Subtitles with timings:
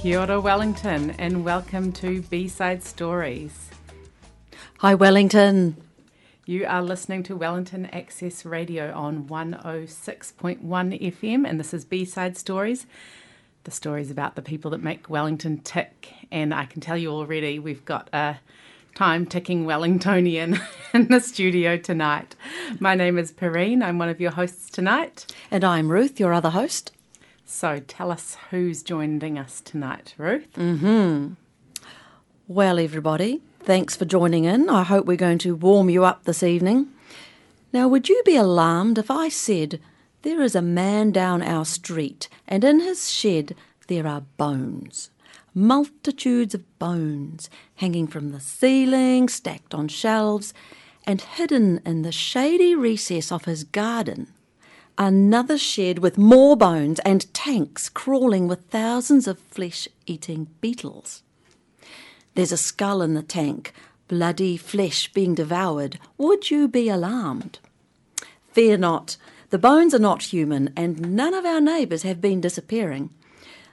[0.00, 3.68] Kia ora, Wellington, and welcome to B Side Stories.
[4.78, 5.76] Hi, Wellington.
[6.46, 12.38] You are listening to Wellington Access Radio on 106.1 FM, and this is B Side
[12.38, 12.86] Stories.
[13.64, 16.14] The stories about the people that make Wellington tick.
[16.32, 18.38] And I can tell you already, we've got a
[18.94, 20.58] time ticking Wellingtonian
[20.94, 22.36] in the studio tonight.
[22.78, 25.26] My name is Perrine, I'm one of your hosts tonight.
[25.50, 26.92] And I'm Ruth, your other host.
[27.52, 30.50] So tell us who's joining us tonight, Ruth.
[30.54, 31.34] Mm-hmm.
[32.46, 34.70] Well, everybody, thanks for joining in.
[34.70, 36.86] I hope we're going to warm you up this evening.
[37.72, 39.80] Now, would you be alarmed if I said
[40.22, 43.56] there is a man down our street and in his shed
[43.88, 45.10] there are bones?
[45.52, 50.54] Multitudes of bones hanging from the ceiling, stacked on shelves,
[51.04, 54.32] and hidden in the shady recess of his garden
[54.98, 61.22] Another shed with more bones and tanks crawling with thousands of flesh eating beetles.
[62.34, 63.72] There's a skull in the tank,
[64.08, 65.98] bloody flesh being devoured.
[66.18, 67.58] Would you be alarmed?
[68.52, 69.16] Fear not.
[69.50, 73.10] The bones are not human, and none of our neighbours have been disappearing.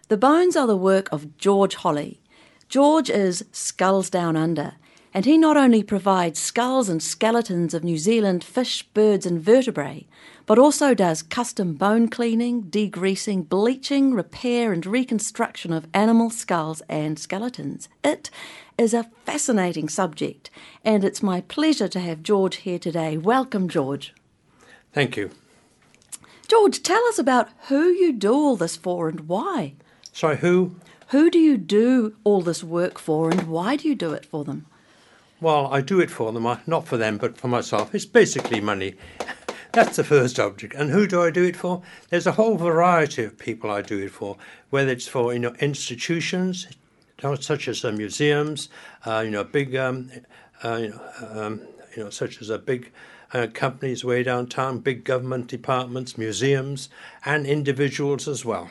[0.08, 2.22] The bones are the work of George Holly.
[2.69, 4.73] George is Skulls Down Under,
[5.17, 10.05] and he not only provides skulls and skeletons of New Zealand fish, birds, and vertebrae,
[10.45, 17.17] but also does custom bone cleaning, degreasing, bleaching, repair, and reconstruction of animal skulls and
[17.17, 17.89] skeletons.
[18.03, 18.29] It
[18.77, 20.51] is a fascinating subject,
[20.85, 23.17] and it's my pleasure to have George here today.
[23.17, 24.13] Welcome, George.
[24.93, 25.31] Thank you.
[26.47, 29.73] George, tell us about who you do all this for and why.
[30.13, 30.75] Sorry, who?
[31.07, 34.43] Who do you do all this work for and why do you do it for
[34.43, 34.67] them?
[35.39, 37.93] Well, I do it for them, not for them, but for myself.
[37.93, 38.95] It's basically money.
[39.71, 40.73] That's the first object.
[40.73, 41.83] And who do I do it for?
[42.09, 44.38] There's a whole variety of people I do it for,
[44.71, 46.67] whether it's for you know institutions,
[47.39, 48.69] such as uh, museums,
[49.05, 50.09] uh, you know big, um,
[50.63, 51.61] uh, you know, um,
[51.95, 52.91] you know such as a big.
[53.33, 56.88] Uh, companies way downtown, big government departments, museums,
[57.25, 58.69] and individuals as well.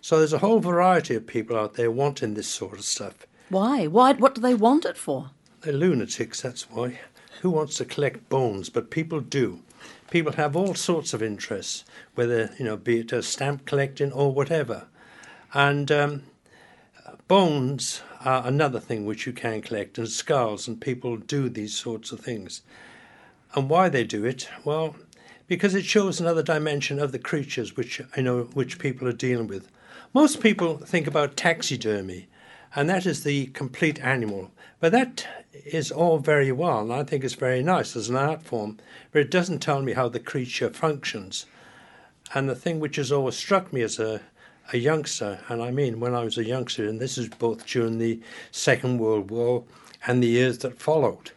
[0.00, 3.28] So there's a whole variety of people out there wanting this sort of stuff.
[3.48, 3.86] Why?
[3.86, 4.14] Why?
[4.14, 5.30] What do they want it for?
[5.62, 6.42] They're lunatics.
[6.42, 7.00] That's why.
[7.40, 8.68] Who wants to collect bones?
[8.68, 9.62] But people do
[10.12, 14.30] people have all sorts of interests, whether you know, be it a stamp collecting or
[14.30, 14.86] whatever.
[15.54, 16.24] And um,
[17.28, 22.12] bones are another thing which you can collect, and skulls, and people do these sorts
[22.12, 22.60] of things.
[23.54, 24.50] And why they do it?
[24.64, 24.96] Well,
[25.46, 29.46] because it shows another dimension of the creatures which you know which people are dealing
[29.46, 29.68] with.
[30.12, 32.28] Most people think about taxidermy,
[32.74, 34.50] and that is the complete animal.
[34.80, 38.42] But that is all very well, and I think it's very nice as an art
[38.42, 38.78] form,
[39.10, 41.46] but it doesn't tell me how the creature functions.
[42.34, 44.20] And the thing which has always struck me as a,
[44.72, 47.98] a youngster, and I mean when I was a youngster, and this is both during
[47.98, 49.64] the Second World War
[50.06, 51.30] and the years that followed,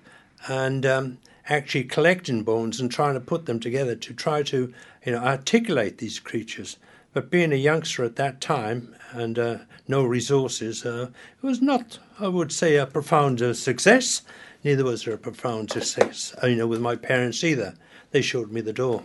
[0.47, 1.17] and um,
[1.49, 4.73] actually collecting bones and trying to put them together to try to
[5.05, 6.77] you know articulate these creatures.
[7.13, 9.57] But being a youngster at that time and uh,
[9.87, 11.09] no resources, uh,
[11.41, 14.21] it was not, I would say, a profound uh, success.
[14.63, 17.75] Neither was there a profound success, uh, you know, with my parents either.
[18.11, 19.03] They showed me the door.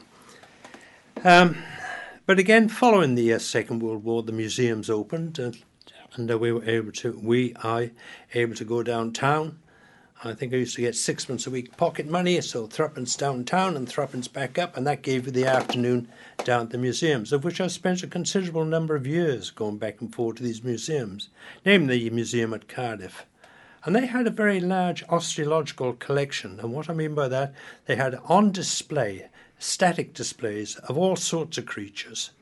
[1.25, 1.57] Um,
[2.27, 5.53] but again, following the uh, Second World War, the museums opened, uh,
[6.15, 7.91] and we were able to, we, I,
[8.35, 9.59] able to go downtown
[10.23, 13.89] I think I used to get sixpence a week pocket money, so threepence downtown and
[13.89, 16.09] threepence back up, and that gave me the afternoon
[16.45, 20.03] down at the museums, of which I spent a considerable number of years going back
[20.03, 21.31] and forth to these museums,
[21.65, 23.25] namely the museum at Cardiff.
[23.83, 27.55] And they had a very large osteological collection, and what I mean by that,
[27.87, 32.33] they had on display static displays of all sorts of creatures.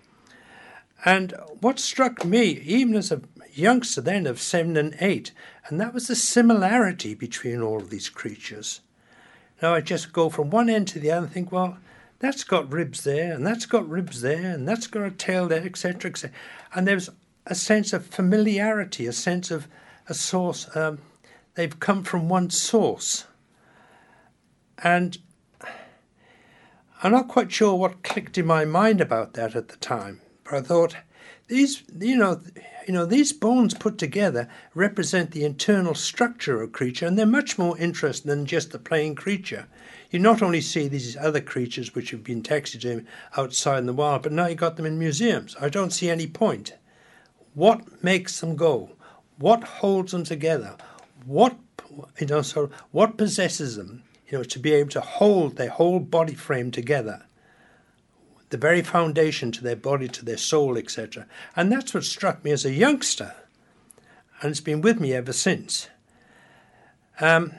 [1.05, 3.23] And what struck me, even as a
[3.53, 5.33] youngster then of seven and eight,
[5.67, 8.81] and that was the similarity between all of these creatures.
[9.63, 11.79] Now I just go from one end to the other and think, well,
[12.21, 15.65] that's got ribs there, and that's got ribs there, and that's got a tail there,
[15.65, 16.37] etc., etc.
[16.75, 17.11] And there's
[17.47, 19.69] a sense of familiarity, a sense of
[20.09, 20.75] a source.
[20.77, 20.99] Um,
[21.55, 23.25] they've come from one source.
[24.83, 25.19] And
[27.03, 30.57] I'm not quite sure what clicked in my mind about that at the time, but
[30.57, 30.97] I thought,
[31.49, 32.41] these, you know,
[32.87, 37.27] you know, these bones put together represent the internal structure of a creature, and they're
[37.27, 39.67] much more interesting than just the plain creature.
[40.11, 43.07] You not only see these other creatures which have been taxidermied
[43.37, 45.57] outside in the wild, but now you got them in museums.
[45.61, 46.75] I don't see any point.
[47.55, 48.91] What makes them go?
[49.39, 50.77] What holds them together?
[51.25, 51.57] What
[52.19, 56.01] you know, so what possesses them, you know, to be able to hold their whole
[56.01, 57.25] body frame together?
[58.51, 61.27] The very foundation to their body, to their soul, etc.
[61.57, 63.35] And that's what struck me as a youngster.
[64.41, 65.89] and it's been with me ever since.
[67.21, 67.53] Um,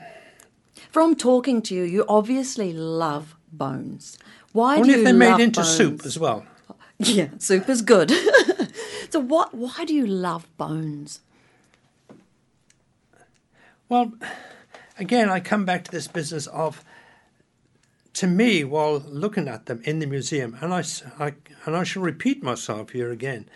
[0.90, 4.18] From talking to you, you obviously love bones.
[4.52, 5.76] Why only do you if they're made into bones?
[5.76, 6.46] soup as well.
[6.98, 8.10] Yeah, soup is good.
[9.10, 9.54] so what?
[9.54, 11.20] Why do you love bones?
[13.88, 14.12] Well,
[14.98, 16.84] again, I come back to this business of,
[18.20, 20.84] to me, while looking at them in the museum, and I,
[21.18, 21.32] I-
[21.64, 23.48] and I shall repeat myself here again,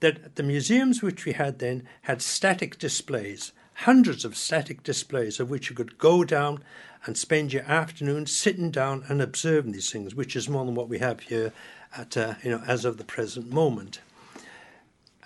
[0.00, 5.48] that the museums which we had then had static displays, hundreds of static displays of
[5.48, 6.62] which you could go down
[7.06, 10.90] and spend your afternoon sitting down and observing these things, which is more than what
[10.90, 11.50] we have here
[11.96, 14.02] at, uh, you know, as of the present moment.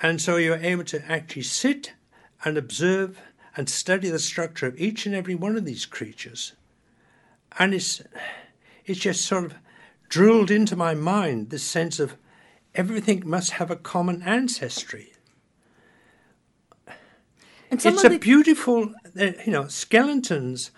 [0.02, 1.94] And so you're able to actually sit
[2.44, 3.18] and observe
[3.56, 6.52] and study the structure of each and every one of these creatures.
[7.58, 8.00] And it's,
[8.86, 9.54] it's just sort of
[10.08, 12.16] drilled into my mind this sense of
[12.74, 15.12] everything must have a common ancestry.
[17.70, 20.70] And it's a the, beautiful, uh, you know, skeletons,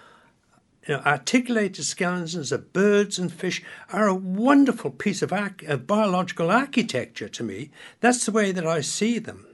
[0.87, 3.63] you know, articulated skeletons of birds and fish
[3.93, 7.71] are a wonderful piece of, arch- of biological architecture to me.
[8.01, 9.47] That's the way that I see them.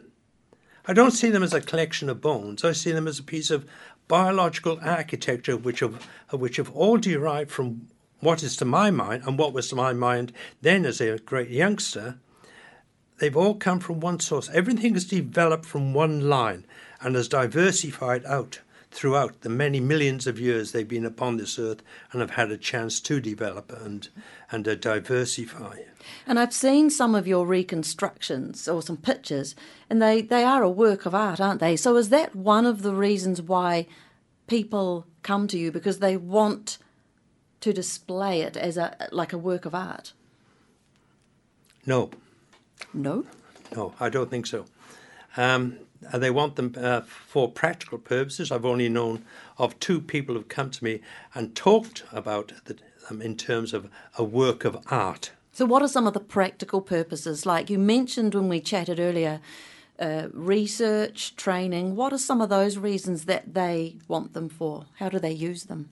[0.86, 2.64] I don't see them as a collection of bones.
[2.64, 3.66] I see them as a piece of
[4.08, 7.88] biological architecture, which have, which have all derived from
[8.22, 10.32] what is to my mind and what was to my mind
[10.62, 12.18] then as a great youngster.
[13.18, 14.48] They've all come from one source.
[14.54, 16.64] Everything has developed from one line
[17.00, 18.60] and has diversified out
[18.92, 21.82] throughout the many millions of years they've been upon this earth
[22.12, 24.08] and have had a chance to develop and
[24.50, 25.78] and uh, diversify.
[26.26, 29.54] and I've seen some of your reconstructions or some pictures,
[29.88, 31.74] and they they are a work of art, aren't they?
[31.74, 33.86] So is that one of the reasons why
[34.46, 36.78] people come to you because they want
[37.62, 40.12] to display it as a like a work of art?
[41.86, 42.10] No,
[42.94, 43.24] No.
[43.74, 44.66] no, I don't think so.
[45.36, 45.78] Um,
[46.12, 48.50] uh, they want them uh, for practical purposes.
[48.52, 49.24] I've only known
[49.58, 51.00] of two people who've come to me
[51.34, 52.76] and talked about the,
[53.08, 53.88] them in terms of
[54.18, 55.32] a work of art.
[55.52, 57.46] So, what are some of the practical purposes?
[57.46, 59.40] Like you mentioned when we chatted earlier,
[59.98, 61.96] uh, research, training.
[61.96, 64.86] What are some of those reasons that they want them for?
[64.98, 65.88] How do they use them?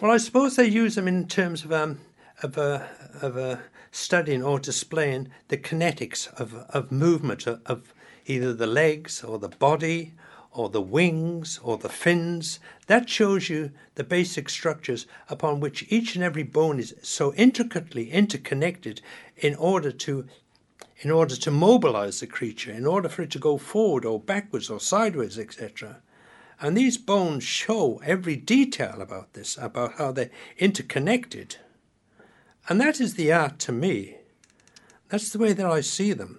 [0.00, 2.00] Well, I suppose they use them in terms of um,
[2.42, 2.86] of uh,
[3.20, 3.56] of uh,
[3.92, 7.92] studying or displaying the kinetics of of movement of,
[8.24, 10.14] either the legs or the body
[10.52, 12.60] or the wings or the fins.
[12.86, 18.10] That shows you the basic structures upon which each and every bone is so intricately
[18.10, 19.02] interconnected
[19.36, 20.26] in order to
[21.00, 24.70] in order to mobilize the creature, in order for it to go forward or backwards
[24.70, 26.00] or sideways, etc.
[26.60, 31.56] And these bones show every detail about this, about how they're interconnected.
[32.68, 34.16] And that is the art to me.
[35.08, 36.38] That's the way that I see them.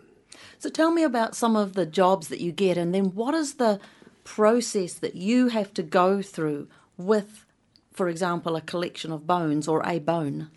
[0.59, 3.55] So, tell me about some of the jobs that you get, and then what is
[3.55, 3.79] the
[4.23, 6.67] process that you have to go through
[6.97, 7.45] with,
[7.91, 10.51] for example, a collection of bones or a bone?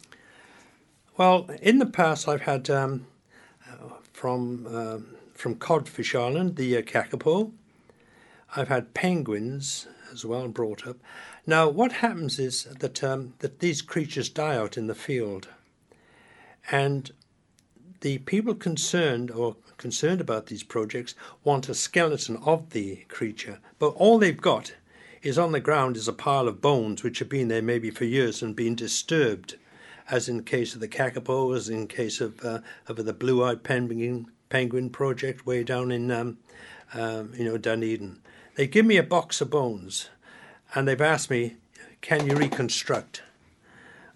[1.17, 3.07] Well, in the past, I've had um,
[4.13, 7.53] from um from Codfish Island, the uh, kakapo.
[8.57, 10.97] I've had penguins as well brought up.
[11.47, 15.49] Now, what happens is that um, that these creatures die out in the field,
[16.71, 17.11] and
[18.01, 23.89] the people concerned or concerned about these projects want a skeleton of the creature, but
[23.89, 24.75] all they've got
[25.23, 28.05] is on the ground is a pile of bones which have been there maybe for
[28.05, 29.57] years and been disturbed,
[30.11, 33.65] as in the case of the kakapo, as in case of uh, of the blue-eyed
[33.65, 36.39] penguin penguin project way down in um,
[36.93, 38.21] um, you know Dunedin.
[38.55, 40.11] They give me a box of bones,
[40.75, 41.57] and they've asked me,
[42.01, 43.23] "Can you reconstruct?"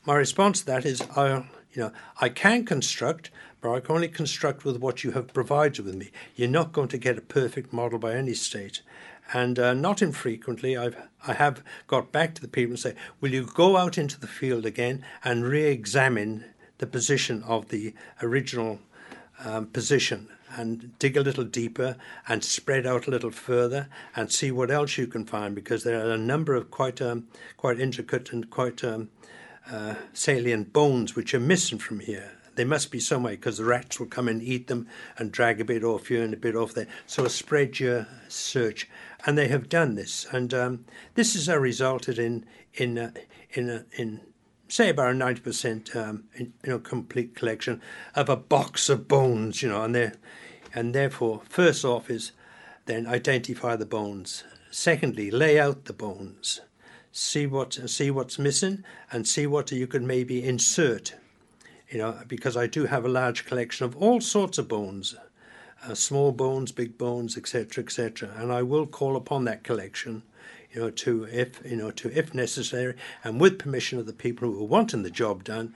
[0.07, 1.39] My response to that is, I,
[1.73, 3.31] you know, I can construct,
[3.61, 6.11] but I can only construct with what you have provided with me.
[6.37, 8.83] You're not going to get a perfect model by any state.
[9.33, 13.33] And uh, not infrequently, I've I have got back to the people and say, "Will
[13.33, 16.45] you go out into the field again and re-examine
[16.79, 17.93] the position of the
[18.23, 18.79] original
[19.45, 24.51] um, position and dig a little deeper and spread out a little further and see
[24.51, 28.33] what else you can find because there are a number of quite um, quite intricate
[28.33, 29.11] and quite um,
[29.71, 32.33] uh, salient bones which are missing from here.
[32.55, 35.65] They must be somewhere because the rats will come and eat them and drag a
[35.65, 36.89] bit off here and a bit off there.
[37.07, 38.89] So spread your search,
[39.25, 43.13] and they have done this, and um, this has resulted in in uh,
[43.53, 44.21] in uh, in
[44.69, 47.81] say about a ninety percent um, you know complete collection
[48.15, 50.13] of a box of bones, you know, and they
[50.75, 52.33] and therefore first off is
[52.87, 54.45] then identify the bones.
[54.71, 56.61] Secondly, lay out the bones
[57.11, 61.15] see what see what's missing and see what you could maybe insert
[61.89, 65.17] you know because i do have a large collection of all sorts of bones
[65.87, 68.31] uh, small bones, big bones, etc., etc.
[68.37, 70.23] And I will call upon that collection,
[70.73, 72.95] you know, to if you know to if necessary,
[73.25, 75.75] and with permission of the people who are wanting the job done,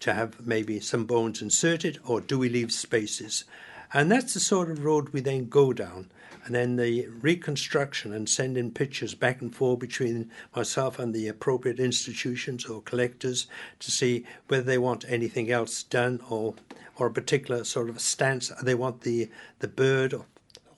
[0.00, 3.44] to have maybe some bones inserted, or do we leave spaces?
[3.92, 6.10] And that's the sort of road we then go down.
[6.44, 11.80] And then the reconstruction and sending pictures back and forth between myself and the appropriate
[11.80, 13.46] institutions or collectors
[13.78, 16.54] to see whether they want anything else done or
[16.96, 20.26] or a particular sort of stance they want the the bird or,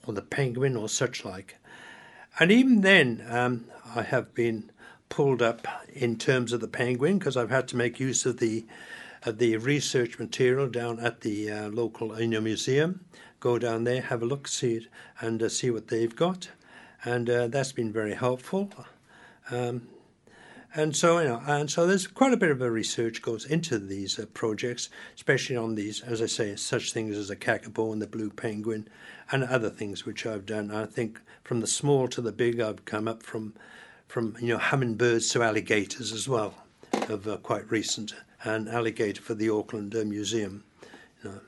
[0.05, 1.57] or the penguin or such like.
[2.39, 3.65] And even then, um,
[3.95, 4.71] I have been
[5.09, 8.65] pulled up in terms of the penguin because I've had to make use of the
[9.23, 13.03] of the research material down at the uh, local Inyo Museum.
[13.39, 14.87] Go down there, have a look, see it,
[15.19, 16.49] and uh, see what they've got,
[17.03, 18.71] and uh, that's been very helpful.
[19.49, 19.87] Um,
[20.77, 23.79] and so, you know, and so there's quite a bit of a research goes into
[23.79, 28.01] these uh, projects, especially on these, as I say, such things as a kakapo and
[28.01, 28.87] the blue penguin,
[29.31, 30.71] and other things which I've done.
[30.71, 33.53] I think from the small to the big, I've come up from,
[34.07, 36.53] from you know, hummingbirds to alligators as well,
[37.09, 40.63] of uh, quite recent an alligator for the Auckland uh, Museum.
[41.23, 41.39] You know.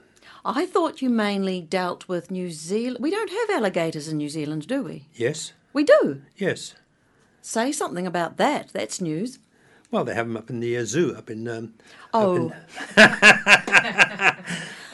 [0.43, 2.97] I thought you mainly dealt with New Zealand.
[3.03, 5.05] We don't have alligators in New Zealand, do we?
[5.13, 6.23] Yes, We do.
[6.35, 6.73] yes.
[7.41, 8.69] Say something about that.
[8.73, 9.39] That's news.
[9.91, 11.47] Well, they have them up in the uh, zoo, up in.
[11.47, 11.73] Um,
[12.13, 12.51] Oh.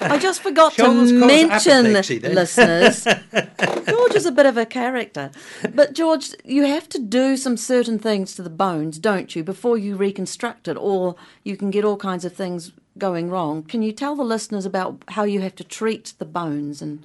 [0.02, 3.04] I just forgot She to mention, listeners.
[3.88, 5.32] George is a bit of a character.
[5.74, 9.78] But, George, you have to do some certain things to the bones, don't you, before
[9.78, 13.64] you reconstruct it, or you can get all kinds of things going wrong.
[13.64, 16.82] Can you tell the listeners about how you have to treat the bones?
[16.82, 17.04] And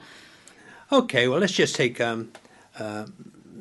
[0.93, 2.33] Okay, well, let's just take, um,
[2.79, 3.07] uh,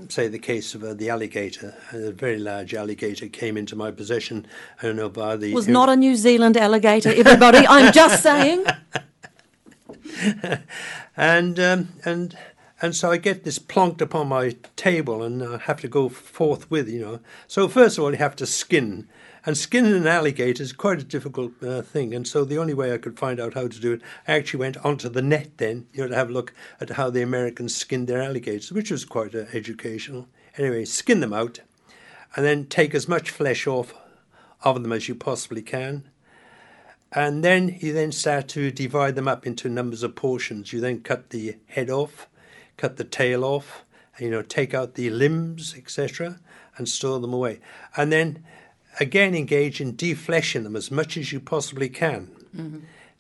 [0.08, 1.76] say, the case of uh, the alligator.
[1.92, 4.46] A very large alligator came into my possession.
[4.82, 5.54] I don't know by the.
[5.54, 7.66] was not a New Zealand alligator, everybody.
[7.68, 8.66] I'm just saying.
[11.18, 12.38] and um, and
[12.82, 16.90] and so I get this plonked upon my table, and I have to go forthwith,
[16.90, 17.20] you know.
[17.48, 19.08] So first of all, you have to skin,
[19.46, 22.14] and skinning an alligator is quite a difficult uh, thing.
[22.14, 24.60] And so the only way I could find out how to do it, I actually
[24.60, 27.76] went onto the net then, you know, to have a look at how the Americans
[27.76, 30.28] skinned their alligators, which was quite uh, educational.
[30.58, 31.62] Anyway, skin them out,
[32.36, 33.94] and then take as much flesh off
[34.64, 36.10] of them as you possibly can
[37.12, 40.72] and then you then start to divide them up into numbers of portions.
[40.72, 42.28] You then cut the head off,
[42.78, 43.84] cut the tail off,
[44.16, 46.40] and you know, take out the limbs, etc.,
[46.78, 47.60] and store them away.
[47.98, 48.44] And then
[49.00, 52.32] again engage in defleshing them as much as you possibly can.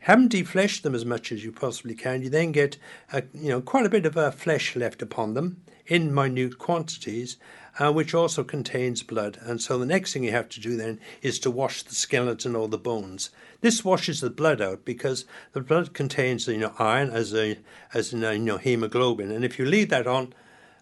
[0.03, 2.21] Haven't defleshed them as much as you possibly can.
[2.21, 2.77] You then get,
[3.11, 7.35] uh, you know, quite a bit of uh, flesh left upon them in minute quantities,
[7.79, 9.37] uh, which also contains blood.
[9.41, 12.55] And so the next thing you have to do then is to wash the skeleton
[12.55, 13.29] or the bones.
[13.61, 17.57] This washes the blood out because the blood contains, you know, iron as a
[17.93, 20.33] as in, uh, you know hemoglobin, and if you leave that on,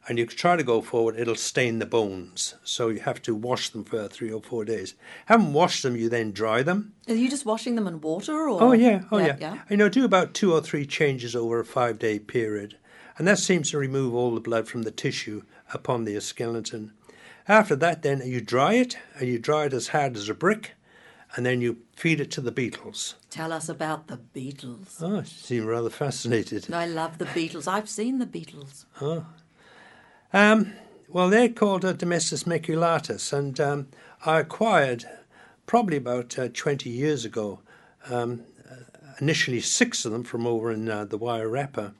[0.08, 2.56] and you try to go forward, it'll stain the bones.
[2.64, 4.96] So you have to wash them for three or four days.
[5.26, 6.94] Haven't washed them, you then dry them.
[7.08, 8.48] Are you just washing them in water?
[8.48, 8.62] Or?
[8.62, 9.36] Oh yeah, oh yeah.
[9.40, 9.60] yeah.
[9.70, 12.78] You know, do about two or three changes over a five day period.
[13.18, 15.42] And that seems to remove all the blood from the tissue
[15.74, 16.94] upon the skeleton.
[17.48, 20.74] After that then you dry it, and you dry it as hard as a brick,
[21.36, 23.16] and then you feed it to the beetles.
[23.30, 25.02] Tell us about the beetles.
[25.02, 26.72] Oh, you seem rather fascinated.
[26.74, 27.68] I love the beetles.
[27.68, 28.86] I've seen the Beatles.
[29.02, 29.26] Oh.
[30.34, 30.74] Um,
[31.08, 33.88] well, they're called uh, Dermestes maculatus, and um,
[34.26, 35.06] I acquired
[35.66, 37.60] probably about uh, 20 years ago,
[38.10, 38.76] um, uh,
[39.22, 41.94] initially six of them from over in uh, the Wairarapa,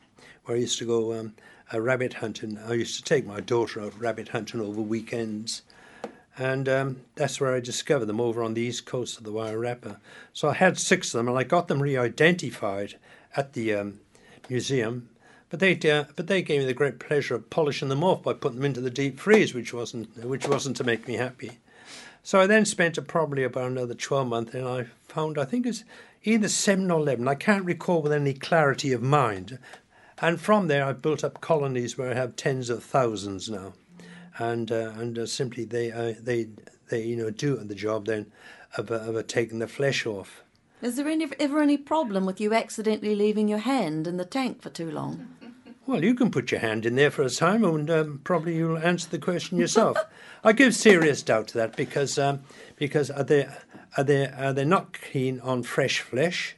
[0.44, 1.36] where I used to go um,
[1.74, 2.58] rabbit hunting.
[2.58, 5.62] I used to take my daughter out rabbit hunting over weekends,
[6.38, 9.58] and um, that's where I discovered them over on the east coast of the Wire
[9.58, 10.00] Wairarapa.
[10.34, 12.96] So I had six of them, and I got them re-identified
[13.38, 14.00] at the um,
[14.50, 15.10] museum.
[15.50, 18.34] But they, uh, but they gave me the great pleasure of polishing them off by
[18.34, 21.60] putting them into the deep freeze, which wasn't, which wasn't to make me happy.
[22.22, 25.86] So I then spent probably about another 12 months, and I found, I think it's
[26.25, 29.58] either 7 or 11, I can't recall with any clarity of mind.
[30.20, 33.74] And from there, I've built up colonies where I have tens of thousands now.
[34.39, 36.48] And, uh, and uh, simply they, uh, they,
[36.89, 38.32] they, you know, do the job then
[38.77, 40.44] of, uh, of uh, taking the flesh off.
[40.82, 44.62] Is there any, ever any problem with you accidentally leaving your hand in the tank
[44.62, 45.37] for too long?
[45.88, 48.77] Well, you can put your hand in there for a time, and um, probably you'll
[48.77, 49.98] answer the question yourself.
[50.44, 52.41] I give serious doubt to that because um,
[52.75, 53.48] because are they
[53.96, 56.58] are they are they not keen on fresh flesh?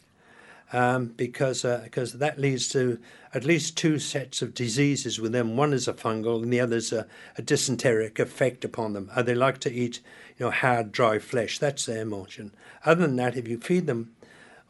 [0.73, 2.97] Um, because uh, because that leads to
[3.31, 5.55] at least two sets of diseases with them.
[5.55, 7.05] One is a fungal, and the other is a,
[7.37, 9.11] a dysenteric effect upon them.
[9.13, 9.99] Uh, they like to eat
[10.39, 11.59] you know hard, dry flesh.
[11.59, 12.51] That's their emotion.
[12.83, 14.11] Other than that, if you feed them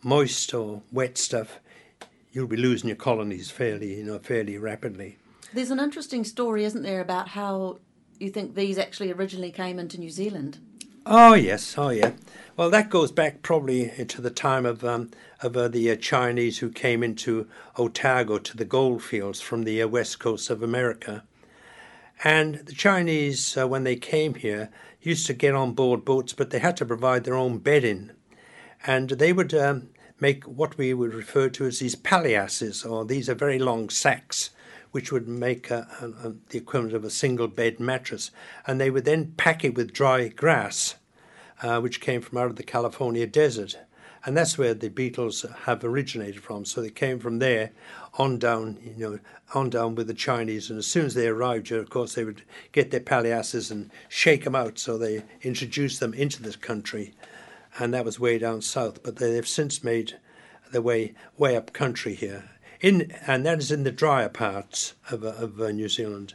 [0.03, 1.61] moist or wet stuff,
[2.31, 5.17] you'll be losing your colonies fairly, you know, fairly rapidly.
[5.53, 7.79] There's an interesting story, isn't there, about how
[8.19, 10.59] you think these actually originally came into New Zealand?
[11.05, 12.11] Oh yes, oh yeah.
[12.55, 15.09] Well, that goes back probably to the time of um,
[15.41, 19.87] of uh, the uh, Chinese who came into Otago to the goldfields from the uh,
[19.87, 21.23] west coast of America,
[22.23, 24.69] and the Chinese, uh, when they came here,
[25.01, 28.11] used to get on board boats, but they had to provide their own bedding,
[28.85, 33.29] and they would um, make what we would refer to as these palliasses, or these
[33.29, 34.51] are very long sacks
[34.91, 38.31] which would make a, a, a, the equivalent of a single bed mattress.
[38.65, 40.95] And they would then pack it with dry grass,
[41.61, 43.77] uh, which came from out of the California desert.
[44.25, 46.65] And that's where the beetles have originated from.
[46.65, 47.71] So they came from there
[48.15, 49.19] on down, you know,
[49.53, 50.69] on down with the Chinese.
[50.69, 54.43] And as soon as they arrived of course, they would get their palliasses and shake
[54.43, 54.77] them out.
[54.77, 57.13] So they introduced them into this country.
[57.77, 59.03] And that was way down south.
[59.03, 60.17] But they've since made
[60.71, 62.49] their way way up country here
[62.79, 66.33] in and that is in the drier parts of, of uh, New Zealand.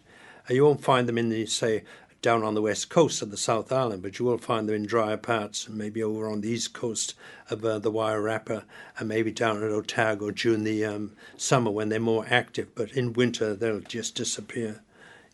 [0.48, 1.84] Uh, you won't find them in the say
[2.20, 4.86] down on the west coast of the South Island, but you will find them in
[4.86, 7.14] drier parts, maybe over on the east coast
[7.50, 8.64] of uh, the Wairarapa,
[8.98, 12.74] and maybe down at Otago during the um, summer when they're more active.
[12.74, 14.82] But in winter, they'll just disappear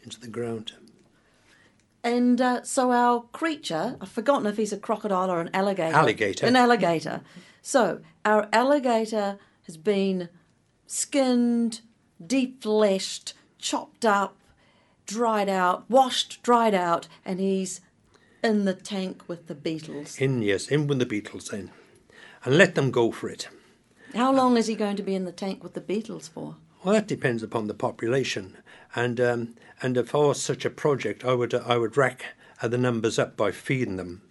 [0.02, 0.72] into the ground.
[2.02, 5.94] And uh, so our creature, I've forgotten if he's a crocodile or an alligator.
[5.94, 6.46] Alligator.
[6.46, 7.20] An alligator.
[7.60, 10.28] so our alligator has been
[10.86, 11.82] skinned,
[12.24, 14.36] deep fleshed, chopped up,
[15.06, 17.80] dried out, washed, dried out, and he's
[18.42, 20.18] in the tank with the beetles.
[20.18, 21.70] In, yes, in with the beetles then.
[22.44, 23.48] And let them go for it.
[24.14, 26.56] How long is he going to be in the tank with the beetles for?
[26.82, 28.56] Well, that depends upon the population,
[28.94, 32.26] and um, and if I for such a project, I would I would rack
[32.62, 34.22] the numbers up by feeding them,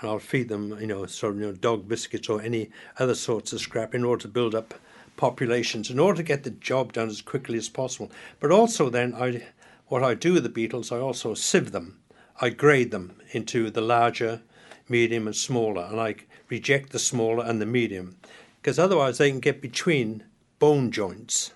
[0.00, 3.14] and I'll feed them, you know, sort of you know, dog biscuits or any other
[3.14, 4.74] sorts of scrap in order to build up
[5.20, 8.10] populations in order to get the job done as quickly as possible.
[8.40, 9.46] But also, then, I,
[9.88, 11.98] what I do with the beetles, I also sieve them.
[12.40, 14.40] I grade them into the larger,
[14.88, 16.16] medium, and smaller, and I
[16.48, 18.16] reject the smaller and the medium,
[18.60, 20.24] because otherwise they can get between
[20.58, 21.52] bone joints.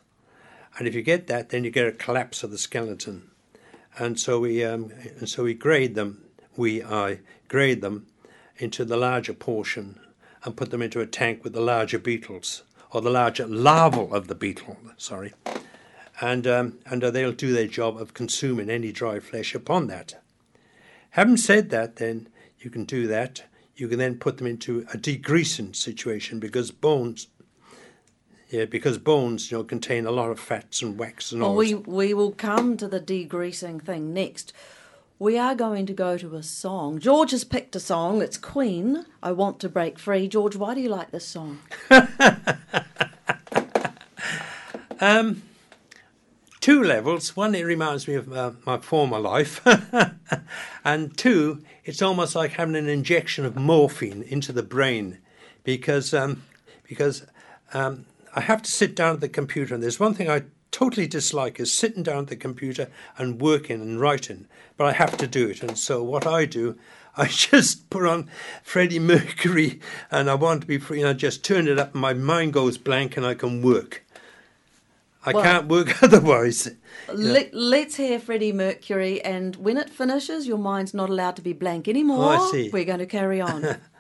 [0.78, 3.30] And if you get that, then you get a collapse of the skeleton.
[3.98, 6.24] And so we, um, and so we grade them.
[6.57, 8.07] We I grade them
[8.59, 10.00] into the larger portion
[10.44, 14.28] and put them into a tank with the larger beetles or the larger larval of
[14.28, 15.33] the beetle, sorry,
[16.20, 20.14] and, um, and uh, they'll do their job of consuming any dry flesh upon that.
[21.11, 22.28] Having said that, then
[22.61, 23.42] you can do that.
[23.76, 27.26] You can then put them into a degreasing situation because bones,
[28.54, 31.56] yeah, because bones, you know, contain a lot of fats and wax and well, all.
[31.56, 34.52] We we will come to the degreasing thing next.
[35.18, 37.00] We are going to go to a song.
[37.00, 38.22] George has picked a song.
[38.22, 39.06] It's Queen.
[39.22, 40.28] I want to break free.
[40.28, 41.58] George, why do you like this song?
[45.00, 45.42] um,
[46.60, 47.34] two levels.
[47.34, 49.60] One, it reminds me of uh, my former life,
[50.84, 55.18] and two, it's almost like having an injection of morphine into the brain,
[55.64, 56.44] because um,
[56.84, 57.26] because
[57.72, 60.42] um, I have to sit down at the computer, and there's one thing I
[60.74, 65.16] totally dislike is sitting down at the computer and working and writing, but I have
[65.18, 65.62] to do it.
[65.62, 66.76] And so what I do,
[67.16, 68.28] I just put on
[68.64, 72.00] Freddie Mercury and I want to be free and I just turn it up and
[72.00, 74.04] my mind goes blank and I can work.
[75.24, 76.72] I well, can't work otherwise.
[77.12, 81.54] Let, us hear Freddie Mercury, and when it finishes, your mind's not allowed to be
[81.54, 82.34] blank anymore.
[82.34, 82.70] Oh, I see.
[82.70, 83.76] We're going to carry on.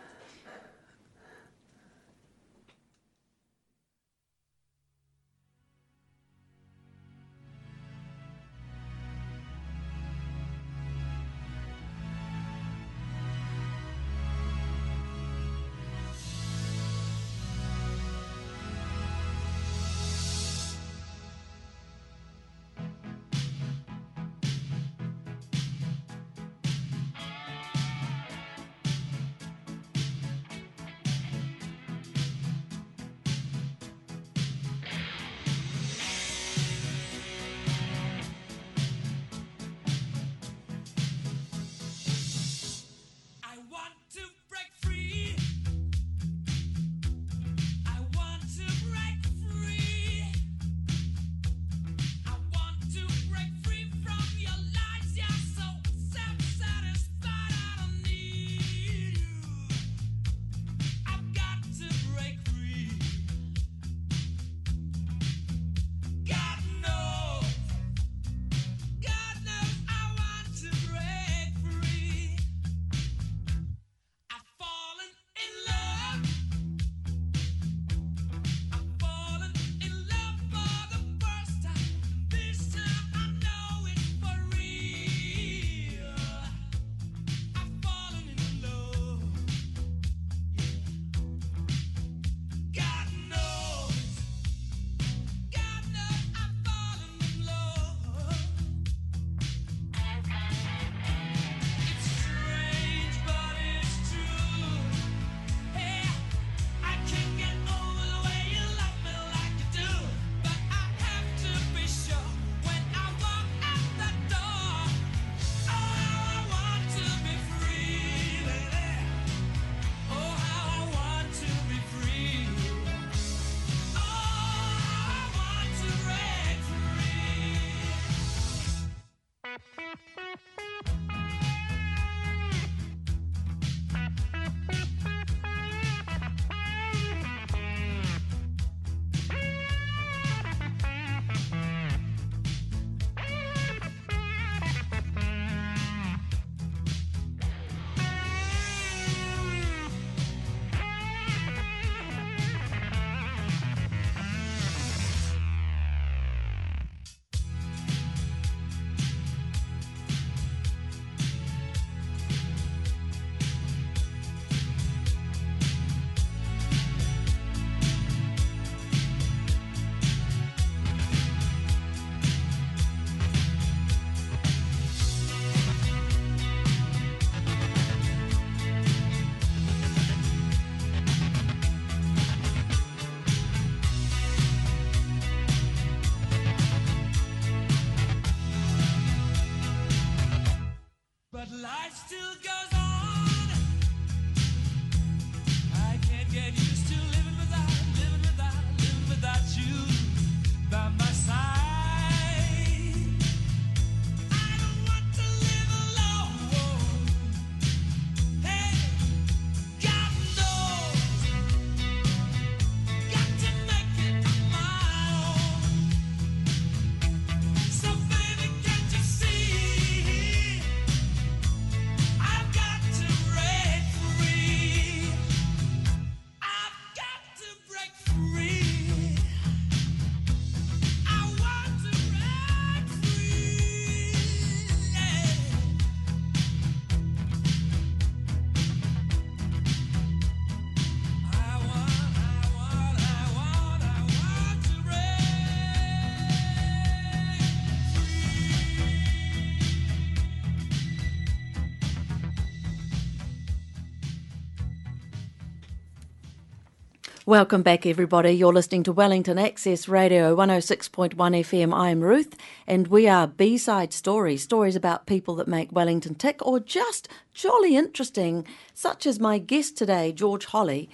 [257.34, 258.30] Welcome back, everybody.
[258.30, 261.74] You're listening to Wellington Access Radio 106.1 FM.
[261.74, 266.46] I'm Ruth, and we are B side stories stories about people that make Wellington tick
[266.46, 270.88] or just jolly interesting, such as my guest today, George Holly.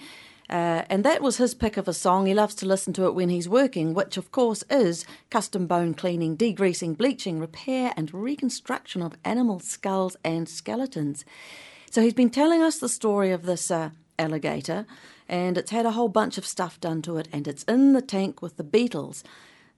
[0.49, 2.25] Uh, and that was his pick of a song.
[2.25, 5.93] He loves to listen to it when he's working, which of course is custom bone
[5.93, 11.23] cleaning, degreasing, bleaching, repair, and reconstruction of animal skulls and skeletons.
[11.91, 14.87] So he's been telling us the story of this uh, alligator
[15.31, 18.01] and it's had a whole bunch of stuff done to it, and it's in the
[18.01, 19.23] tank with the beetles.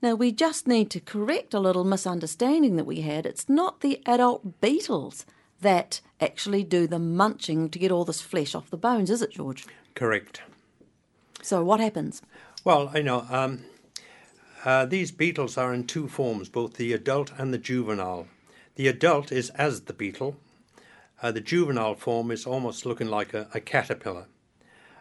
[0.02, 3.24] Now, we just need to correct a little misunderstanding that we had.
[3.24, 5.24] It's not the adult beetles
[5.60, 9.30] that actually do the munching to get all this flesh off the bones, is it,
[9.30, 9.64] George?
[9.94, 10.42] Correct.
[11.40, 12.20] So, what happens?
[12.64, 13.64] Well, you know um,
[14.64, 18.26] uh, these beetles are in two forms, both the adult and the juvenile.
[18.74, 20.36] The adult is as the beetle.
[21.22, 24.26] Uh, the juvenile form is almost looking like a, a caterpillar.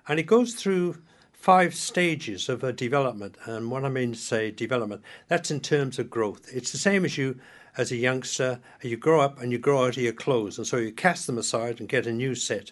[0.08, 0.98] And it goes through
[1.32, 3.38] five stages of a development.
[3.46, 6.48] And what I mean to say development, that's in terms of growth.
[6.54, 7.40] It's the same as you
[7.78, 10.78] as a youngster, you grow up and you grow out of your clothes, and so
[10.78, 12.72] you cast them aside and get a new set.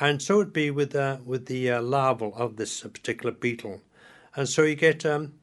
[0.00, 3.80] And so it'd be with uh, with the uh, larval of this particular beetle,
[4.34, 5.34] and so you get um,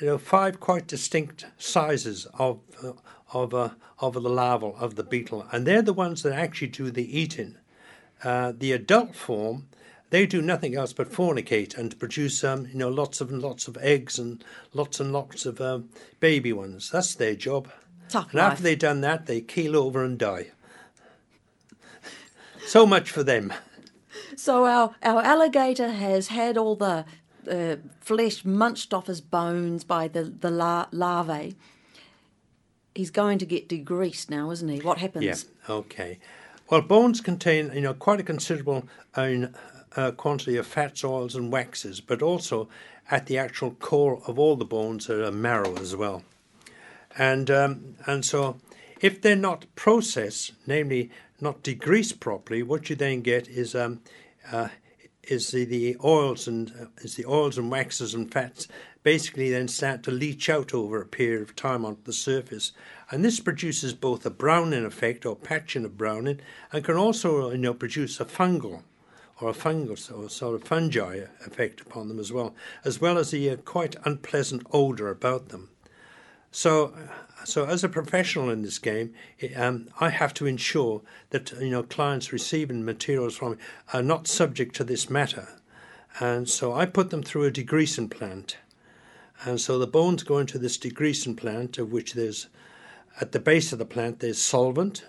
[0.00, 2.92] you know five quite distinct sizes of uh,
[3.32, 6.90] of uh, of the larval of the beetle, and they're the ones that actually do
[6.90, 7.56] the eating.
[8.24, 9.68] Uh, the adult form
[10.10, 13.76] they do nothing else but fornicate and produce, um, you know, lots and lots of
[13.78, 14.42] eggs and
[14.72, 15.90] lots and lots of um,
[16.20, 16.90] baby ones.
[16.90, 17.68] That's their job.
[18.08, 18.52] Tough and life.
[18.52, 20.48] after they've done that, they keel over and die.
[22.66, 23.52] so much for them.
[24.36, 27.04] So our, our alligator has had all the
[27.50, 31.56] uh, flesh munched off his bones by the, the lar- larvae.
[32.94, 34.80] He's going to get degreased now, isn't he?
[34.80, 35.24] What happens?
[35.24, 36.18] Yeah, okay.
[36.70, 39.46] Well, bones contain, you know, quite a considerable uh,
[39.98, 42.68] uh, quantity of fats, oils, and waxes, but also
[43.10, 46.22] at the actual core of all the bones are marrow as well.
[47.18, 48.58] And um, and so,
[49.00, 54.00] if they're not processed, namely not degreased properly, what you then get is um,
[54.52, 54.68] uh,
[55.24, 58.68] is the, the oils and uh, is the oils and waxes and fats
[59.02, 62.72] basically then start to leach out over a period of time onto the surface,
[63.10, 66.40] and this produces both a browning effect or patching of browning,
[66.72, 68.82] and can also you know produce a fungal
[69.40, 73.30] or a fungus or sort of fungi effect upon them as well, as well as
[73.30, 75.70] the uh, quite unpleasant odour about them.
[76.50, 76.94] So,
[77.44, 79.14] so as a professional in this game,
[79.54, 83.58] um, I have to ensure that you know clients receiving materials from me
[83.92, 85.48] are not subject to this matter,
[86.20, 88.56] and so I put them through a degreasing plant,
[89.44, 92.48] and so the bones go into this degreasing plant, of which there's
[93.20, 95.04] at the base of the plant there's solvent,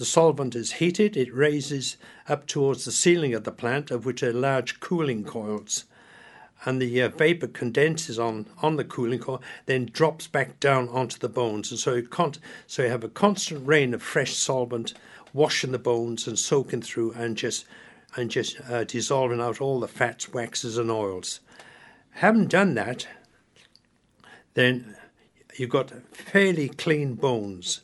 [0.00, 4.22] the solvent is heated, it raises up towards the ceiling of the plant, of which
[4.22, 5.84] are large cooling coils.
[6.64, 11.18] And the uh, vapor condenses on, on the cooling coil, then drops back down onto
[11.18, 11.70] the bones.
[11.70, 14.94] And so you, can't, so you have a constant rain of fresh solvent
[15.34, 17.66] washing the bones and soaking through and just,
[18.16, 21.40] and just uh, dissolving out all the fats, waxes, and oils.
[22.12, 23.06] Having done that,
[24.54, 24.96] then
[25.56, 27.82] you've got fairly clean bones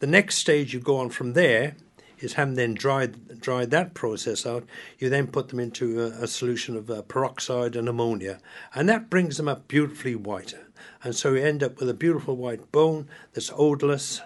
[0.00, 1.74] the next stage you go on from there
[2.20, 4.64] is having then dried dried that process out.
[4.98, 8.40] You then put them into a, a solution of uh, peroxide and ammonia,
[8.74, 10.54] and that brings them up beautifully white.
[11.02, 14.20] And so you end up with a beautiful white bone that's odorless,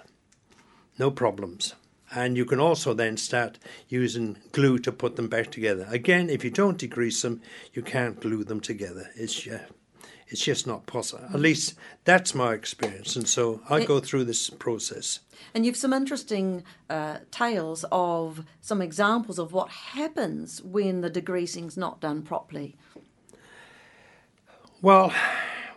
[0.99, 1.75] no problems.
[2.15, 5.87] And you can also then start using glue to put them back together.
[5.91, 7.41] Again, if you don't degrease them,
[7.73, 9.11] you can't glue them together.
[9.17, 9.61] It's uh,
[10.33, 11.25] it's just not possible.
[11.33, 15.21] At least that's my experience, and so I it, go through this process.
[15.55, 21.77] And you've some interesting uh, tales of some examples of what happens when the degreasing's
[21.77, 22.77] not done properly.
[24.81, 25.13] Well,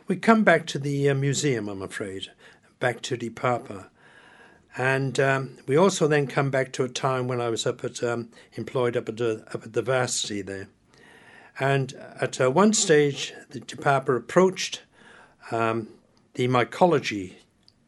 [0.08, 2.32] we come back to the uh, museum, I'm afraid,
[2.80, 3.90] back to Te Papa.
[4.78, 8.04] And um, we also then come back to a time when I was up at
[8.04, 10.68] um, employed up at the, up at the varsity there.
[11.60, 14.82] And at uh, one stage, the Te approached
[15.52, 15.88] um,
[16.34, 17.36] the mycology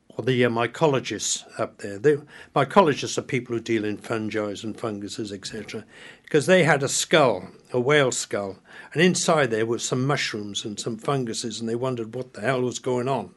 [0.09, 1.99] or the uh, mycologists up there.
[1.99, 2.25] The
[2.55, 5.85] mycologists are people who deal in fungi and funguses, etc.
[6.23, 8.57] Because they had a skull, a whale skull,
[8.93, 12.61] and inside there were some mushrooms and some funguses, and they wondered what the hell
[12.61, 13.35] was going on.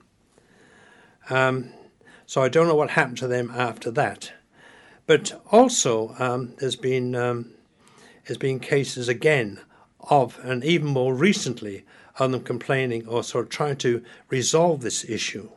[1.29, 1.73] Um,
[2.25, 4.33] so I don't know what happened to them after that.
[5.07, 7.51] But also, um, there's been um,
[8.27, 9.61] there's been cases again
[10.09, 11.85] of, and even more recently,
[12.19, 15.49] on them complaining or sort of trying to resolve this issue.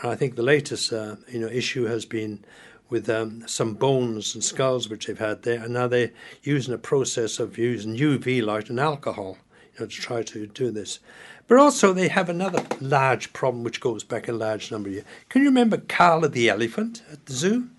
[0.00, 2.44] And I think the latest, uh, you know, issue has been
[2.88, 6.78] with um, some bones and skulls which they've had there, and now they're using a
[6.78, 9.38] process of using UV light and alcohol
[9.74, 11.00] you know, to try to do this.
[11.48, 15.06] But also, they have another large problem which goes back a large number of years.
[15.28, 17.70] Can you remember Carla the elephant at the zoo?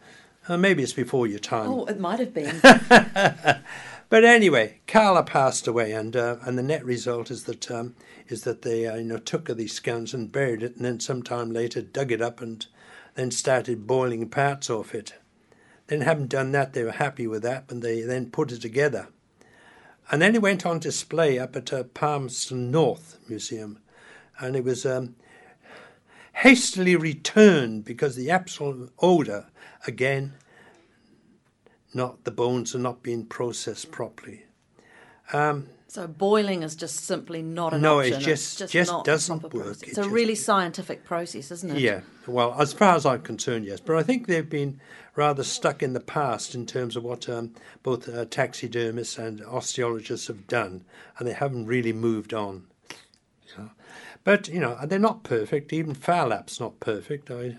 [0.47, 1.69] Uh, maybe it's before your time.
[1.69, 2.59] Oh, it might have been.
[4.13, 7.95] But anyway, Carla passed away, and uh, and the net result is that um,
[8.27, 11.51] is that they uh, you know took these scones and buried it, and then sometime
[11.51, 12.67] later dug it up and
[13.15, 15.15] then started boiling parts off it.
[15.87, 19.07] Then having done that, they were happy with that, and they then put it together.
[20.11, 23.79] And then it went on display up at uh, Palmerston North Museum,
[24.37, 25.15] and it was um,
[26.33, 29.47] hastily returned because the absolute odour
[29.87, 30.35] again
[31.95, 34.43] not the bones are not being processed properly.
[35.31, 38.13] Um, so boiling is just simply not an No, option.
[38.15, 39.51] it just- it's just not doesn't work.
[39.53, 39.81] process.
[39.83, 41.79] It It's a just- really scientific process, isn't it?
[41.79, 43.79] yeah, well, as far as I'm concerned, yes.
[43.79, 44.79] But I think they've been
[45.15, 47.53] rather stuck in the past in terms of what um,
[47.83, 50.83] both uh, taxidermists and osteologists have done,
[51.19, 52.65] and they haven't really moved on.
[53.55, 53.69] So,
[54.23, 55.71] but you know, they're not perfect.
[55.71, 57.29] Even Phar Lap's not perfect.
[57.29, 57.55] I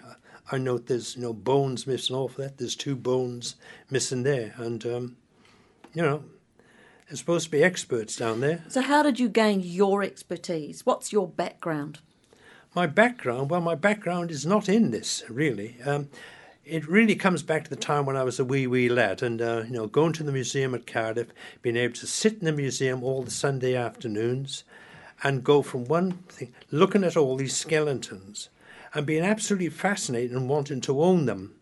[0.51, 2.59] I note there's you know bones missing off that.
[2.59, 3.57] There's two bones
[3.91, 5.17] missing there, and um,
[5.95, 6.25] you know,
[7.09, 8.65] they're supposed to be experts down there.
[8.69, 10.85] So how did you gain your expertise?
[10.85, 12.01] What's your background?
[12.75, 15.77] My background, well, my background is not in this really.
[15.85, 16.09] Um,
[16.65, 19.41] it really comes back to the time when I was a wee wee lad, and
[19.41, 21.29] uh, you know, going to the museum at Cardiff,
[21.63, 24.65] being able to sit in the museum all the Sunday afternoons,
[25.23, 28.49] and go from one thing, looking at all these skeletons,
[28.95, 31.55] and being absolutely fascinated and wanting to own them.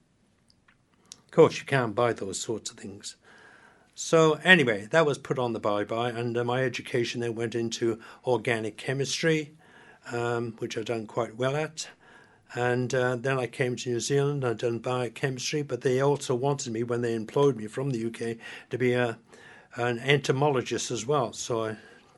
[1.25, 3.16] Of course, you can't buy those sorts of things.
[3.95, 7.99] So anyway, that was put on the bye-bye, and uh, my education then went into
[8.27, 9.53] organic chemistry,
[10.11, 11.88] um, which I've done quite well at.
[12.55, 14.45] And uh, then I came to New Zealand.
[14.45, 18.37] I'd done biochemistry, but they also wanted me when they employed me from the UK
[18.71, 19.18] to be a
[19.77, 21.33] an entomologist as well.
[21.33, 21.77] So I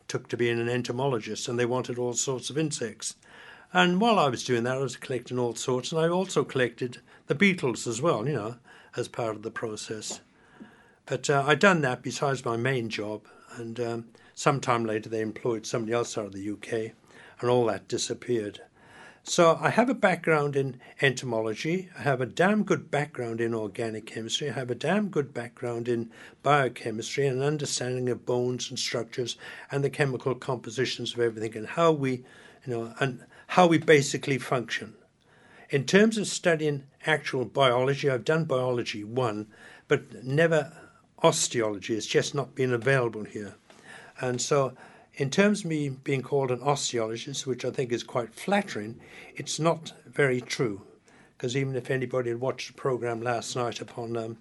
[0.09, 3.15] took to being an entomologist, and they wanted all sorts of insects.
[3.77, 6.99] And while I was doing that, I was collecting all sorts, and I also collected
[7.27, 8.55] the beetles as well, you know,
[8.97, 10.21] as part of the process.
[11.07, 15.67] But uh, I'd done that besides my main job, and um, sometime later they employed
[15.67, 16.93] somebody else out of the UK,
[17.41, 18.61] and all that disappeared.
[19.25, 21.89] So I have a background in entomology.
[21.99, 24.51] I have a damn good background in organic chemistry.
[24.51, 26.13] I have a damn good background in
[26.45, 29.37] biochemistry and understanding of bones and structures
[29.73, 32.23] and the chemical compositions of everything and how we,
[32.65, 33.25] you know, and
[33.55, 34.93] how we basically function.
[35.71, 39.47] In terms of studying actual biology, I've done biology one,
[39.87, 40.77] but never
[41.23, 41.95] osteology.
[41.97, 43.55] It's just not been available here.
[44.21, 44.75] And so,
[45.15, 48.99] in terms of me being called an osteologist, which I think is quite flattering,
[49.37, 50.83] it's not very true.
[51.37, 54.39] Because even if anybody had watched the program last night upon um,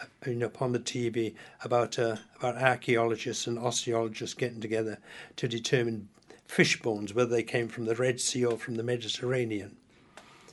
[0.00, 5.00] uh, you know, upon the TV about uh, about archaeologists and osteologists getting together
[5.36, 6.08] to determine
[6.46, 9.76] fish bones, whether they came from the Red Sea or from the Mediterranean.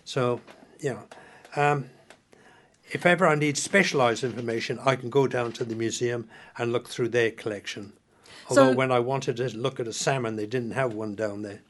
[0.04, 0.42] So,
[0.80, 1.04] you know,
[1.56, 1.90] um,
[2.92, 6.90] if ever I need specialised information, I can go down to the museum and look
[6.90, 7.94] through their collection.
[8.50, 11.42] Although So- when I wanted to look at a salmon, they didn't have one down
[11.42, 11.62] there.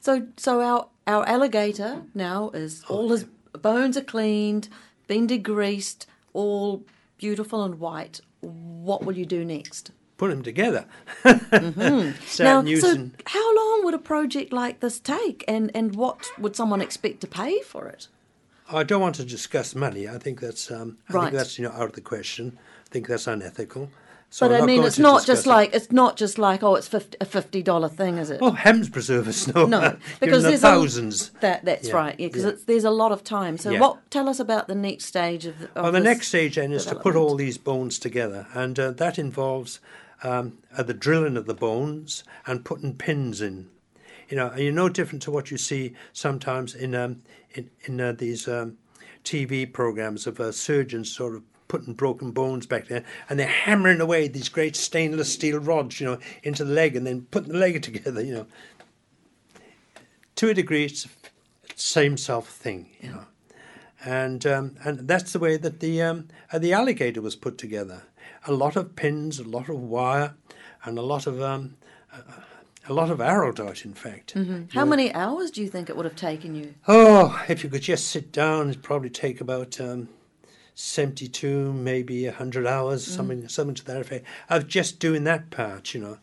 [0.00, 4.68] So, so our our alligator now is all his bones are cleaned,
[5.06, 6.84] been degreased, all
[7.18, 8.20] beautiful and white.
[8.40, 9.92] What will you do next?
[10.22, 10.84] Put them together.
[11.24, 12.42] Mm-hmm.
[12.44, 16.80] now, so how long would a project like this take, and and what would someone
[16.80, 18.06] expect to pay for it?
[18.70, 20.08] I don't want to discuss money.
[20.08, 21.22] I think that's um, I Right.
[21.24, 22.56] think that's you know out of the question.
[22.86, 23.90] I think that's unethical.
[24.30, 25.48] So But I'm I mean, it's not just it.
[25.50, 28.38] like it's not just like oh, it's 50, a fifty dollar thing, is it?
[28.40, 29.46] Oh, hems preserve us!
[29.54, 31.32] No, no, because there's thousands.
[31.38, 32.52] A, that that's Yeah, right, yeah, because yeah.
[32.66, 33.58] there's a lot of time.
[33.58, 33.80] So, Yeah.
[33.80, 34.08] what?
[34.12, 35.62] Tell us about the next stage of.
[35.74, 38.92] of Well, the next stage then is to put all these bones together, and uh,
[38.92, 39.80] that involves
[40.22, 43.68] um, uh, the drilling of the bones and putting pins in.
[44.28, 47.22] You know, you're no different to what you see sometimes in um,
[47.54, 48.78] in, in uh, these um,
[49.24, 54.00] TV programs of uh, surgeons sort of putting broken bones back there, and they're hammering
[54.00, 57.58] away these great stainless steel rods, you know, into the leg, and then putting the
[57.58, 58.22] leg together.
[58.22, 58.46] You know,
[60.36, 61.06] to a degree, it's
[61.74, 62.88] same self thing.
[63.00, 63.24] You know
[64.04, 68.02] and um, and that's the way that the um, uh, the alligator was put together.
[68.46, 70.34] A lot of pins, a lot of wire,
[70.84, 71.76] and a lot of um,
[72.12, 72.20] uh,
[72.88, 73.84] a lot of Araldite.
[73.84, 74.34] In fact,
[74.74, 76.74] How many hours do you think it would have taken you?
[76.88, 80.08] oh, if you could just sit down, it'd probably take about um,
[80.74, 84.26] seventy-two, maybe hundred hours, something something to that effect.
[84.48, 86.18] Of just doing that part, you know.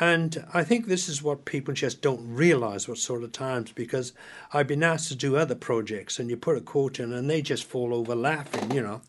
[0.00, 4.12] And I think this is what people just don't realise what sort of times because
[4.52, 7.42] I've been asked to do other projects and you put a quote in and they
[7.42, 9.00] just fall over laughing, you know.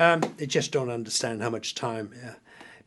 [0.00, 2.10] Um, they just don't understand how much time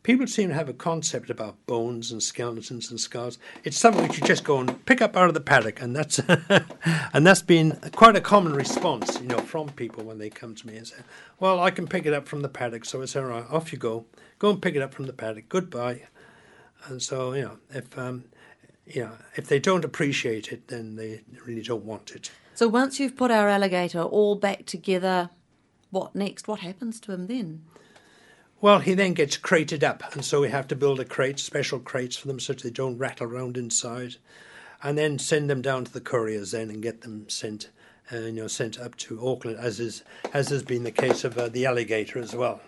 [0.04, 3.38] people seem to have a concept about bones and skeletons and skulls.
[3.64, 6.18] It's something which you just go and pick up out of the paddock, and that's
[7.12, 10.66] and that's been quite a common response, you know, from people when they come to
[10.66, 10.96] me and say,
[11.40, 13.72] "Well, I can pick it up from the paddock." So I say, "All right, off
[13.72, 14.04] you go.
[14.38, 15.48] Go and pick it up from the paddock.
[15.48, 16.02] Goodbye."
[16.86, 18.24] And so, you know, if um,
[18.86, 22.30] you know, if they don't appreciate it, then they really don't want it.
[22.54, 25.30] So once you've put our alligator all back together,
[25.94, 26.48] what next?
[26.48, 27.62] What happens to him then?
[28.60, 31.78] Well, he then gets crated up, and so we have to build a crate, special
[31.78, 34.16] crates for them, so they don't rattle around inside,
[34.82, 37.70] and then send them down to the couriers then and get them sent,
[38.12, 40.02] uh, you know, sent up to Auckland, as is
[40.32, 42.60] as has been the case of uh, the alligator as well.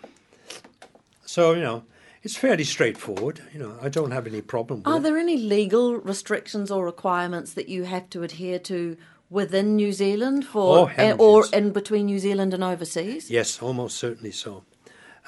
[1.25, 1.85] So you know,
[2.23, 3.41] it's fairly straightforward.
[3.53, 7.55] You know, I don't have any problem with Are there any legal restrictions or requirements
[7.55, 8.97] that you have to adhere to
[9.31, 11.53] within New Zealand for Oh, or yes.
[11.53, 13.31] in between New Zealand and overseas?
[13.31, 14.65] Yes, almost certainly so.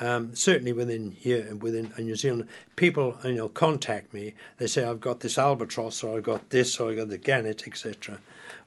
[0.00, 4.34] Um, certainly within here and within uh, New Zealand, people you know contact me.
[4.58, 7.66] They say I've got this albatross, or I've got this, or I've got the gannet,
[7.66, 8.20] etc.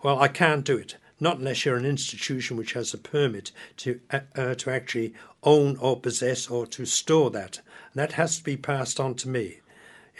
[0.03, 0.97] Well, I can't do it.
[1.21, 5.13] Not unless you're an institution which has a permit to uh, uh, to actually
[5.43, 7.57] own or possess or to store that.
[7.93, 9.61] And that has to be passed on to me.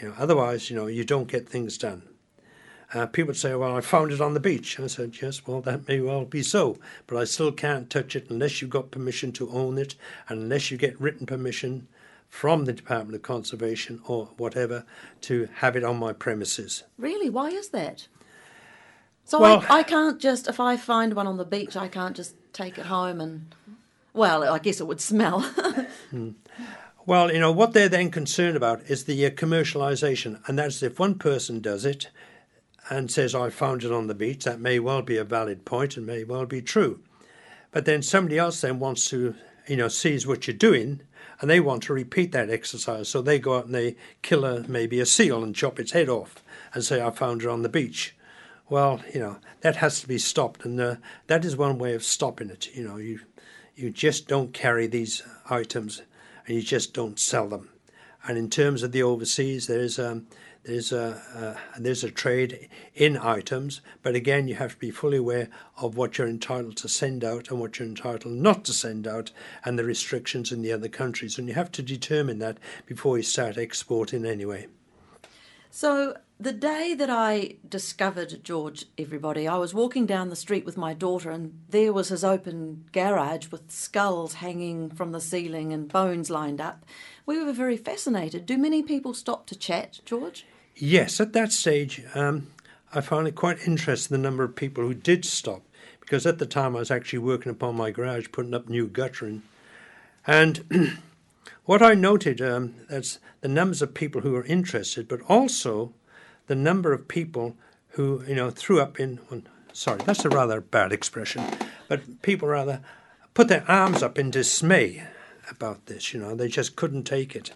[0.00, 2.02] You know, otherwise, you know, you don't get things done.
[2.94, 5.88] Uh, people say, "Well, I found it on the beach." I said, "Yes, well, that
[5.88, 9.50] may well be so, but I still can't touch it unless you've got permission to
[9.50, 9.94] own it,
[10.28, 11.88] and unless you get written permission
[12.28, 14.84] from the Department of Conservation or whatever
[15.22, 17.30] to have it on my premises." Really?
[17.30, 18.08] Why is that?
[19.24, 22.16] So Well- I, I can't just if I find one on the beach, I can't
[22.16, 23.54] just take it home and
[24.12, 25.50] well, I guess it would smell.
[27.04, 31.00] Well, you know what they're then concerned about is the uh, commercialization, and that's if
[31.00, 32.08] one person does it
[32.90, 35.96] and says, "I found it on the beach," that may well be a valid point
[35.96, 37.00] and may well be true.
[37.70, 39.34] But then somebody else then wants to,
[39.66, 41.02] you know, sees what you're doing,
[41.40, 43.08] and they want to repeat that exercise.
[43.08, 46.08] So they go out and they kill a maybe a seal and chop its head
[46.08, 46.42] off
[46.74, 48.14] and say, "I found it on the beach."
[48.68, 52.04] Well, you know that has to be stopped, and uh, that is one way of
[52.04, 52.74] stopping it.
[52.74, 53.20] You know, you
[53.74, 56.02] you just don't carry these items,
[56.46, 57.70] and you just don't sell them.
[58.24, 60.26] And in terms of the overseas, there's um,
[60.64, 65.48] there's a there's a trade in items, but again, you have to be fully aware
[65.76, 69.32] of what you're entitled to send out and what you're entitled not to send out,
[69.64, 73.22] and the restrictions in the other countries, and you have to determine that before you
[73.22, 74.66] start exporting anyway.
[75.74, 80.76] So the day that I discovered George, everybody, I was walking down the street with
[80.76, 85.88] my daughter, and there was his open garage with skulls hanging from the ceiling and
[85.90, 86.84] bones lined up.
[87.26, 88.44] We were very fascinated.
[88.44, 90.44] Do many people stop to chat, George?
[90.76, 92.48] Yes, at that stage, um,
[92.94, 95.62] I found it quite interesting the number of people who did stop,
[96.00, 99.42] because at the time I was actually working upon my garage, putting up new guttering,
[100.26, 100.98] and
[101.64, 105.92] what I noted um, that's the numbers of people who were interested, but also
[106.46, 107.56] the number of people
[107.90, 109.20] who you know threw up in.
[109.30, 109.42] Well,
[109.72, 111.44] sorry, that's a rather bad expression,
[111.88, 112.80] but people rather
[113.34, 115.06] put their arms up in dismay
[115.50, 116.12] about this.
[116.12, 117.52] You know, they just couldn't take it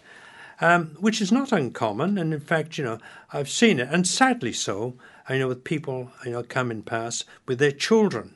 [0.59, 2.17] um, which is not uncommon.
[2.17, 2.99] And in fact, you know,
[3.31, 4.95] I've seen it, and sadly so.
[5.29, 8.35] I know with people, you know, coming past with their children,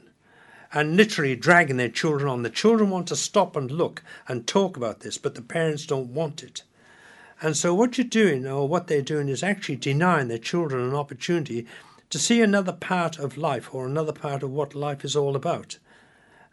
[0.74, 2.44] and literally dragging their children on.
[2.44, 6.14] The children want to stop and look and talk about this, but the parents don't
[6.14, 6.64] want it.
[7.42, 10.96] And so, what you're doing, or what they're doing, is actually denying their children an
[10.96, 11.66] opportunity
[12.12, 15.80] to see another part of life or another part of what life is all about.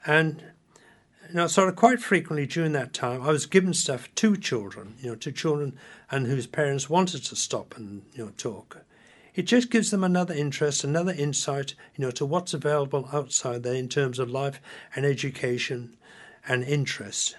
[0.06, 0.42] And
[1.28, 4.94] you know, sort of quite frequently during that time, I was given stuff to children,
[5.00, 5.76] you know, to children
[6.10, 8.78] and whose parents wanted to stop and you know talk.
[9.34, 13.74] It just gives them another interest, another insight, you know, to what's available outside there
[13.74, 14.60] in terms of life
[14.96, 15.96] and education
[16.48, 17.36] and interest.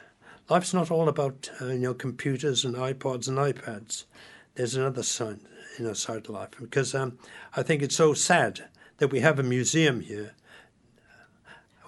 [0.49, 4.05] Life's not all about uh, you know computers and iPods and iPads.
[4.55, 5.39] There's another side,
[5.79, 7.17] you know, side to life because um,
[7.55, 8.67] I think it's so sad
[8.97, 10.33] that we have a museum here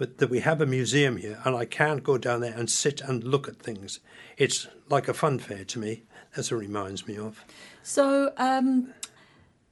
[0.02, 3.02] with- that we have a museum here and I can't go down there and sit
[3.02, 4.00] and look at things.
[4.36, 6.02] It's like a fun fair to me.
[6.36, 7.46] That's what it reminds me of.
[7.84, 8.96] So, um,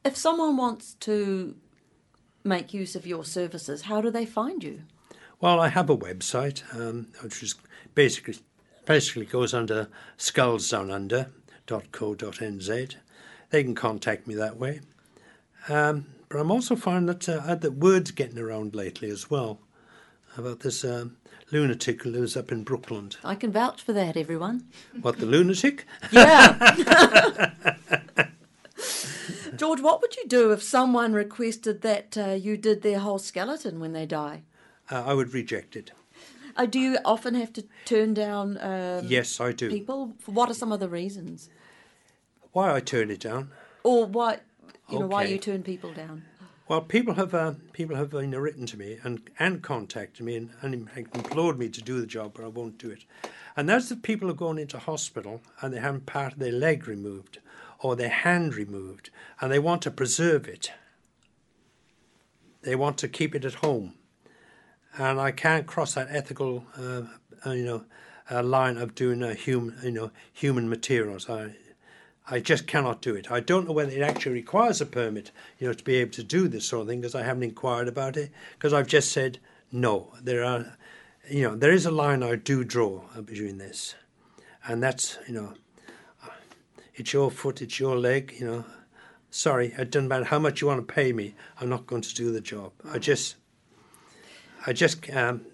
[0.06, 1.56] if someone wants to
[2.44, 4.84] make use of your services, how do they find you?
[5.42, 7.56] Well, I have a website um, which is
[7.96, 8.38] basically
[8.86, 9.88] basically goes under
[10.20, 12.96] skullsdownunder.co.nz.
[13.50, 14.82] They can contact me that way.
[15.68, 19.60] Um, but I'm also finding that uh, that word's getting around lately as well
[20.40, 21.18] about this um,
[21.52, 23.18] lunatic who lives up in Brookland.
[23.24, 24.66] I can vouch for that, everyone.
[25.02, 25.86] What the lunatic?
[26.12, 27.54] Yeah.
[29.56, 33.80] George, what would you do if someone requested that uh, you did their whole skeleton
[33.82, 34.44] when they die?
[34.90, 35.92] Uh, I would reject it.
[36.56, 39.70] Uh, do you often have to turn down um, Yes, I do.
[39.70, 40.14] people?
[40.26, 41.50] What are some of the reasons?
[42.54, 43.52] Why I turn it down?
[43.84, 44.40] Or why,
[44.90, 46.24] you know, why you turn people down?
[46.70, 50.52] Well, people have uh, people have know, written to me and, and contacted me and,
[50.62, 53.06] and implored me to do the job, but I won't do it.
[53.58, 56.52] And that's the people who are going into hospital and they have part of their
[56.52, 57.40] leg removed
[57.80, 59.10] or their hand removed,
[59.42, 60.72] and they want to preserve it.
[62.62, 63.96] They want to keep it at home,
[64.96, 67.04] and I can't cross that ethical, uh,
[67.48, 67.86] uh, you know,
[68.30, 71.30] uh, line of doing uh, human, you know, human materials.
[71.30, 71.56] I,
[72.32, 73.32] I just cannot do it.
[73.32, 76.24] I don't know whether it actually requires a permit, you know, to be able to
[76.24, 78.32] do this sort of thing because I haven't inquired about it.
[78.54, 79.40] Because I've just said
[79.72, 80.14] no.
[80.22, 80.78] There are,
[81.30, 83.96] you know, there is a line I do draw between this,
[84.68, 85.54] and that's, you know,
[86.96, 88.66] it's your foot, it's your leg, you know.
[89.32, 91.36] Sorry, it doesn't matter how much you want to pay me.
[91.60, 92.72] I'm not going to do the job.
[92.92, 93.36] I just,
[94.66, 95.46] I just, um,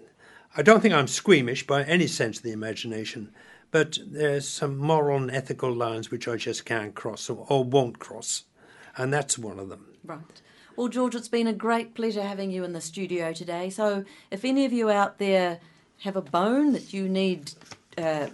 [0.56, 3.34] I don't think I'm squeamish by any sense of the imagination,
[3.76, 7.98] but there's some moral and ethical lines which I just can't cross or, or won't
[7.98, 8.44] cross,
[8.96, 9.84] and that's one of them.
[10.02, 10.40] Right.
[10.76, 13.68] Well, George, it's been a great pleasure having you in the studio today.
[13.68, 15.60] So, if any of you out there
[16.04, 17.52] have a bone that you need
[17.98, 18.28] uh,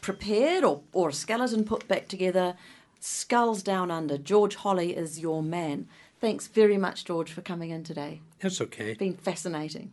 [0.00, 2.56] prepared or, or a skeleton put back together,
[2.98, 5.86] skulls down under, George Holly is your man.
[6.20, 8.20] Thanks very much, George, for coming in today.
[8.40, 8.90] That's okay.
[8.90, 9.92] It's been fascinating.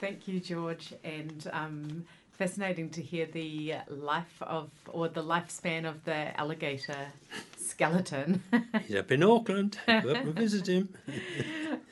[0.00, 2.06] Thank you, George, and um,
[2.40, 7.12] fascinating to hear the life of or the lifespan of the alligator
[7.58, 8.42] skeleton.
[8.86, 9.76] He's up in Auckland.
[9.86, 10.88] Go up and visit him.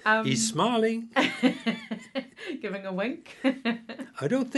[0.07, 1.11] um, He's smiling.
[2.63, 3.37] giving a wink.
[3.45, 4.55] I don't think.